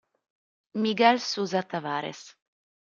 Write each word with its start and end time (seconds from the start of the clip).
Miguel 0.83 1.21
Sousa 1.29 1.61
Tavares 1.69 2.21